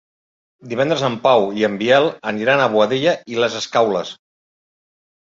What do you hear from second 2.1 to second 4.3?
aniran a Boadella i les Escaules.